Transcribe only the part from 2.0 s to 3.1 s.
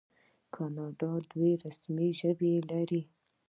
ژبې لري.